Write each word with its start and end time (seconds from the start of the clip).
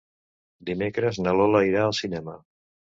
Dimecres 0.69 1.21
na 1.27 1.37
Lola 1.43 1.63
irà 1.71 1.87
al 1.87 1.97
cinema. 2.03 2.39